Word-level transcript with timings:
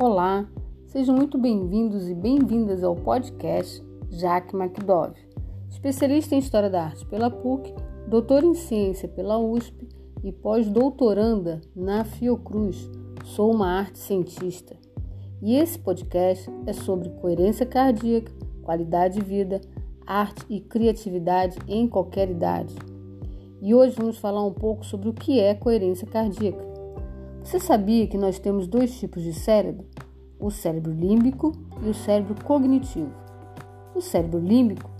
Olá, 0.00 0.48
sejam 0.86 1.12
muito 1.12 1.36
bem-vindos 1.36 2.08
e 2.08 2.14
bem-vindas 2.14 2.84
ao 2.84 2.94
podcast 2.94 3.84
Jaque 4.08 4.54
McDove, 4.54 5.18
especialista 5.68 6.36
em 6.36 6.38
História 6.38 6.70
da 6.70 6.84
Arte 6.84 7.04
pela 7.06 7.28
PUC, 7.28 7.74
doutor 8.06 8.44
em 8.44 8.54
Ciência 8.54 9.08
pela 9.08 9.38
USP 9.38 9.88
e 10.22 10.30
pós-doutoranda 10.30 11.60
na 11.74 12.04
Fiocruz. 12.04 12.88
Sou 13.24 13.52
uma 13.52 13.66
arte 13.76 13.98
cientista. 13.98 14.76
E 15.42 15.56
esse 15.56 15.80
podcast 15.80 16.48
é 16.64 16.72
sobre 16.72 17.08
coerência 17.20 17.66
cardíaca, 17.66 18.30
qualidade 18.62 19.18
de 19.18 19.24
vida, 19.24 19.60
arte 20.06 20.46
e 20.48 20.60
criatividade 20.60 21.58
em 21.66 21.88
qualquer 21.88 22.30
idade. 22.30 22.76
E 23.60 23.74
hoje 23.74 23.96
vamos 23.98 24.18
falar 24.18 24.46
um 24.46 24.54
pouco 24.54 24.86
sobre 24.86 25.08
o 25.08 25.12
que 25.12 25.40
é 25.40 25.56
coerência 25.56 26.06
cardíaca. 26.06 26.67
Você 27.42 27.58
sabia 27.58 28.06
que 28.06 28.18
nós 28.18 28.38
temos 28.38 28.66
dois 28.66 28.98
tipos 28.98 29.22
de 29.22 29.32
cérebro? 29.32 29.86
O 30.38 30.50
cérebro 30.50 30.92
límbico 30.92 31.52
e 31.82 31.88
o 31.88 31.94
cérebro 31.94 32.34
cognitivo. 32.44 33.12
O 33.94 34.00
cérebro 34.00 34.38
límbico 34.38 34.90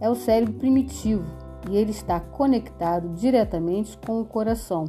é 0.00 0.10
o 0.10 0.14
cérebro 0.14 0.54
primitivo 0.54 1.24
e 1.70 1.76
ele 1.76 1.90
está 1.90 2.20
conectado 2.20 3.08
diretamente 3.14 3.96
com 3.98 4.20
o 4.20 4.24
coração. 4.24 4.84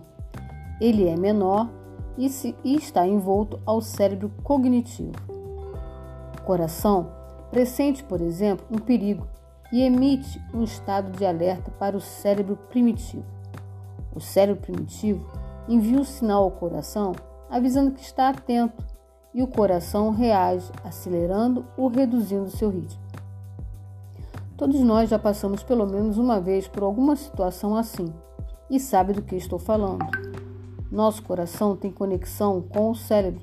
Ele 0.81 1.07
é 1.07 1.15
menor 1.15 1.69
e, 2.17 2.29
se, 2.29 2.55
e 2.63 2.75
está 2.75 3.07
envolto 3.07 3.59
ao 3.65 3.81
cérebro 3.81 4.31
cognitivo. 4.43 5.13
O 6.37 6.41
coração 6.41 7.11
pressente, 7.51 8.03
por 8.03 8.19
exemplo, 8.19 8.65
um 8.69 8.79
perigo 8.79 9.27
e 9.71 9.81
emite 9.81 10.41
um 10.53 10.63
estado 10.63 11.11
de 11.17 11.25
alerta 11.25 11.71
para 11.71 11.95
o 11.95 12.01
cérebro 12.01 12.57
primitivo. 12.69 13.25
O 14.13 14.19
cérebro 14.19 14.61
primitivo 14.61 15.25
envia 15.67 15.99
um 15.99 16.03
sinal 16.03 16.43
ao 16.43 16.51
coração 16.51 17.13
avisando 17.49 17.91
que 17.91 18.01
está 18.01 18.29
atento 18.29 18.83
e 19.33 19.43
o 19.43 19.47
coração 19.47 20.11
reage, 20.11 20.71
acelerando 20.83 21.65
ou 21.77 21.87
reduzindo 21.87 22.49
seu 22.49 22.69
ritmo. 22.69 23.03
Todos 24.57 24.79
nós 24.81 25.09
já 25.09 25.19
passamos 25.19 25.63
pelo 25.63 25.85
menos 25.85 26.17
uma 26.17 26.39
vez 26.39 26.67
por 26.67 26.83
alguma 26.83 27.15
situação 27.15 27.75
assim 27.75 28.13
e 28.69 28.79
sabe 28.79 29.13
do 29.13 29.21
que 29.21 29.35
estou 29.35 29.59
falando. 29.59 30.05
Nosso 30.91 31.21
coração 31.23 31.75
tem 31.75 31.91
conexão 31.91 32.61
com 32.61 32.91
o 32.91 32.95
cérebro 32.95 33.41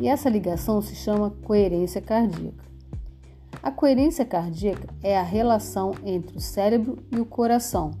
e 0.00 0.06
essa 0.06 0.28
ligação 0.28 0.80
se 0.80 0.94
chama 0.94 1.30
coerência 1.42 2.00
cardíaca. 2.00 2.64
A 3.62 3.70
coerência 3.70 4.24
cardíaca 4.24 4.88
é 5.02 5.18
a 5.18 5.22
relação 5.22 5.92
entre 6.04 6.36
o 6.36 6.40
cérebro 6.40 6.98
e 7.10 7.18
o 7.18 7.26
coração 7.26 7.92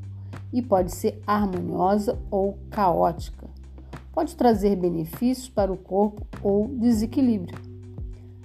e 0.52 0.62
pode 0.62 0.92
ser 0.92 1.20
harmoniosa 1.26 2.18
ou 2.30 2.58
caótica 2.70 3.53
pode 4.14 4.36
trazer 4.36 4.76
benefícios 4.76 5.48
para 5.48 5.72
o 5.72 5.76
corpo 5.76 6.24
ou 6.40 6.68
desequilíbrio. 6.68 7.58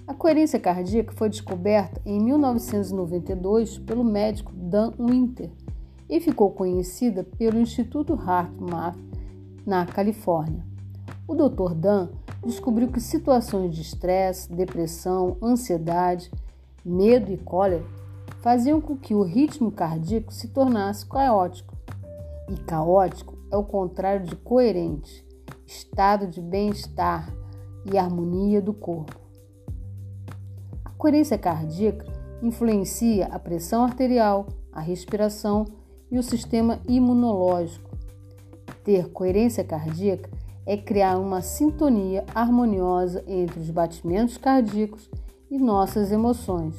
A 0.08 0.16
coerência 0.16 0.60
cardíaca 0.60 1.14
foi 1.14 1.30
descoberta 1.30 2.02
em 2.04 2.20
1992 2.20 3.78
pelo 3.78 4.04
médico 4.04 4.52
Dan 4.52 4.92
Winter 5.00 5.52
e 6.10 6.20
ficou 6.20 6.50
conhecida 6.50 7.24
pelo 7.24 7.60
Instituto 7.60 8.14
HeartMath 8.16 8.98
na 9.64 9.86
Califórnia. 9.86 10.66
O 11.28 11.36
Dr. 11.36 11.76
Dan 11.76 12.10
descobriu 12.44 12.88
que 12.88 13.00
situações 13.00 13.76
de 13.76 13.84
estresse, 13.84 14.52
depressão, 14.52 15.38
ansiedade, 15.40 16.32
medo 16.84 17.32
e 17.32 17.38
cólera 17.38 17.86
faziam 18.42 18.82
com 18.82 18.98
que 18.98 19.14
o 19.14 19.22
ritmo 19.22 19.72
cardíaco 19.72 20.34
se 20.34 20.48
tornasse 20.48 21.06
caótico. 21.06 21.78
E 22.50 22.56
caótico 22.56 23.38
é 23.52 23.58
o 23.58 23.64
contrário 23.64 24.26
de 24.26 24.36
coerente 24.36 25.29
estado 25.70 26.26
de 26.26 26.42
bem-estar 26.42 27.32
e 27.86 27.96
harmonia 27.96 28.60
do 28.60 28.74
corpo. 28.74 29.20
A 30.84 30.90
coerência 30.98 31.38
cardíaca 31.38 32.12
influencia 32.42 33.28
a 33.28 33.38
pressão 33.38 33.84
arterial, 33.84 34.48
a 34.74 34.82
respiração 34.82 35.66
e 36.10 36.18
o 36.18 36.24
sistema 36.24 36.80
imunológico. 36.88 37.96
Ter 38.84 39.10
coerência 39.12 39.64
cardíaca 39.64 40.28
é 40.66 40.76
criar 40.76 41.20
uma 41.20 41.42
sintonia 41.44 42.26
harmoniosa 42.34 43.24
entre 43.28 43.60
os 43.60 43.70
batimentos 43.70 44.38
cardíacos 44.38 45.08
e 45.52 45.60
nossas 45.60 46.12
emoções. 46.12 46.76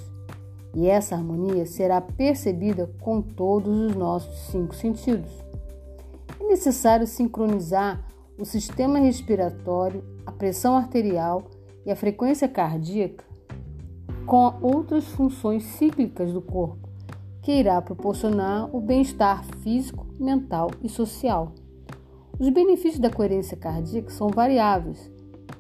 E 0.75 0.89
essa 0.89 1.15
harmonia 1.15 1.65
será 1.65 2.01
percebida 2.01 2.91
com 3.01 3.23
todos 3.23 3.73
os 3.73 3.95
nossos 3.95 4.37
cinco 4.51 4.75
sentidos. 4.75 5.31
É 6.41 6.45
necessário 6.45 7.07
sincronizar 7.07 8.10
o 8.41 8.45
sistema 8.47 8.99
respiratório, 8.99 10.03
a 10.25 10.33
pressão 10.33 10.75
arterial 10.75 11.45
e 11.85 11.91
a 11.91 11.97
frequência 11.97 12.49
cardíaca 12.49 13.23
com 14.25 14.55
outras 14.63 15.05
funções 15.09 15.63
cíclicas 15.65 16.33
do 16.33 16.41
corpo, 16.41 16.89
que 17.43 17.53
irá 17.53 17.83
proporcionar 17.83 18.75
o 18.75 18.81
bem-estar 18.81 19.45
físico, 19.63 20.07
mental 20.19 20.71
e 20.83 20.89
social. 20.89 21.53
Os 22.39 22.49
benefícios 22.49 23.01
da 23.01 23.11
coerência 23.11 23.57
cardíaca 23.57 24.09
são 24.09 24.29
variáveis. 24.29 25.11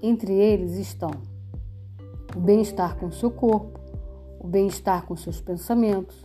Entre 0.02 0.32
eles 0.32 0.76
estão 0.76 1.10
o 2.34 2.40
bem-estar 2.40 2.96
com 2.96 3.10
seu 3.10 3.30
corpo, 3.30 3.78
o 4.38 4.46
bem-estar 4.46 5.04
com 5.04 5.16
seus 5.16 5.38
pensamentos, 5.38 6.24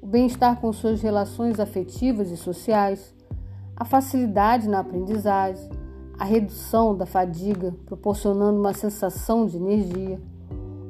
o 0.00 0.06
bem-estar 0.06 0.60
com 0.60 0.72
suas 0.72 1.00
relações 1.00 1.60
afetivas 1.60 2.30
e 2.30 2.36
sociais, 2.36 3.14
a 3.76 3.84
facilidade 3.84 4.68
na 4.68 4.80
aprendizagem, 4.80 5.81
a 6.18 6.24
redução 6.24 6.96
da 6.96 7.06
fadiga, 7.06 7.74
proporcionando 7.86 8.58
uma 8.60 8.72
sensação 8.72 9.46
de 9.46 9.56
energia, 9.56 10.20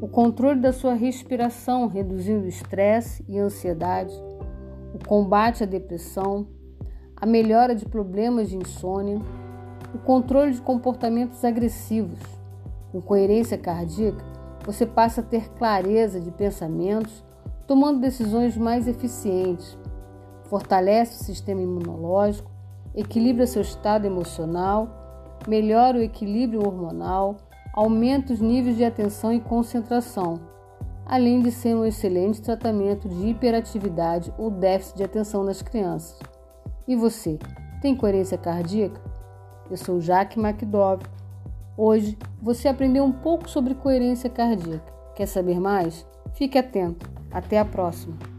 o 0.00 0.08
controle 0.08 0.60
da 0.60 0.72
sua 0.72 0.94
respiração, 0.94 1.86
reduzindo 1.86 2.46
estresse 2.46 3.24
e 3.28 3.38
ansiedade, 3.38 4.12
o 4.92 5.06
combate 5.06 5.62
à 5.62 5.66
depressão, 5.66 6.46
a 7.16 7.24
melhora 7.24 7.74
de 7.74 7.86
problemas 7.86 8.50
de 8.50 8.56
insônia, 8.56 9.20
o 9.94 9.98
controle 9.98 10.52
de 10.52 10.60
comportamentos 10.60 11.44
agressivos. 11.44 12.18
Com 12.90 13.00
coerência 13.00 13.56
cardíaca, 13.56 14.24
você 14.66 14.84
passa 14.84 15.20
a 15.20 15.24
ter 15.24 15.50
clareza 15.50 16.20
de 16.20 16.30
pensamentos, 16.30 17.24
tomando 17.66 18.00
decisões 18.00 18.56
mais 18.56 18.88
eficientes, 18.88 19.78
fortalece 20.44 21.20
o 21.20 21.24
sistema 21.24 21.62
imunológico, 21.62 22.50
equilibra 22.94 23.46
seu 23.46 23.62
estado 23.62 24.04
emocional 24.04 25.01
melhora 25.46 25.98
o 25.98 26.02
equilíbrio 26.02 26.64
hormonal, 26.66 27.36
aumenta 27.72 28.32
os 28.32 28.40
níveis 28.40 28.76
de 28.76 28.84
atenção 28.84 29.32
e 29.32 29.40
concentração, 29.40 30.40
além 31.06 31.40
de 31.40 31.50
ser 31.50 31.74
um 31.74 31.84
excelente 31.84 32.40
tratamento 32.40 33.08
de 33.08 33.28
hiperatividade 33.28 34.32
ou 34.38 34.50
déficit 34.50 34.96
de 34.96 35.04
atenção 35.04 35.44
nas 35.44 35.62
crianças. 35.62 36.18
E 36.86 36.94
você, 36.94 37.38
tem 37.80 37.96
coerência 37.96 38.38
cardíaca? 38.38 39.00
Eu 39.70 39.76
sou 39.76 40.00
Jaque 40.00 40.38
McDove. 40.38 41.04
Hoje 41.76 42.18
você 42.40 42.68
aprendeu 42.68 43.04
um 43.04 43.12
pouco 43.12 43.48
sobre 43.48 43.74
coerência 43.74 44.28
cardíaca. 44.28 44.92
Quer 45.14 45.26
saber 45.26 45.58
mais? 45.58 46.06
Fique 46.34 46.58
atento. 46.58 47.10
Até 47.30 47.58
a 47.58 47.64
próxima! 47.64 48.31